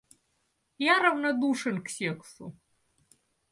Я 0.79 0.95
равнодушен 1.03 1.79
к 1.83 1.87
сексу. 1.87 2.57